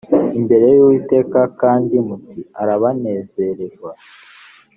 [0.39, 3.91] imbere y uwiteka kandi muti arabanezererwa